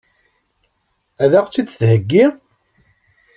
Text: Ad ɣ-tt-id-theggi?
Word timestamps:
Ad 1.23 1.33
ɣ-tt-id-theggi? 1.41 2.25